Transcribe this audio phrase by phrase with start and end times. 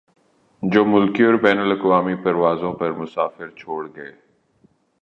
[0.63, 4.11] جو ملکی اور بین الاقوامی پروازوں پر مسافر چھوڑ گئے